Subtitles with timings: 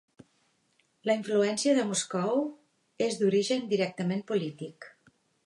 [1.09, 2.41] La influència de Moscou
[3.09, 4.91] és d'origen directament polític.